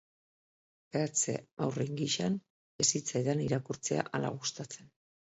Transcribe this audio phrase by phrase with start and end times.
[0.95, 1.33] Bertze
[1.65, 2.37] haurren gisan,
[2.83, 4.89] ez zitzaidan irakurtzea hala gustatzen.